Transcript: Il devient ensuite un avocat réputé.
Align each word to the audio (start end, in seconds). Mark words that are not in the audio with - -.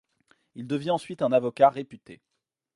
Il 0.55 0.65
devient 0.65 0.89
ensuite 0.89 1.21
un 1.21 1.31
avocat 1.31 1.69
réputé. 1.69 2.23